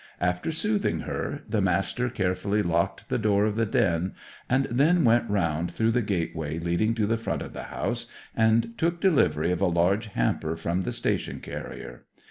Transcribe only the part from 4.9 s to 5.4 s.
went